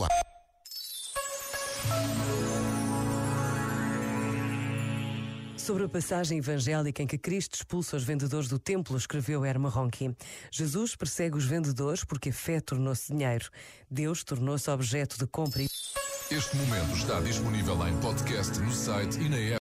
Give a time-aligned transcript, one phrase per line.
[0.00, 0.08] lá.
[5.56, 10.16] Sobre a passagem evangélica em que Cristo expulsa os vendedores do templo, escreveu Herma Ronchi.
[10.50, 13.48] Jesus persegue os vendedores porque a fé tornou-se dinheiro.
[13.88, 15.62] Deus tornou-se objeto de compra.
[15.62, 19.58] Este momento está disponível em podcast no site e na app.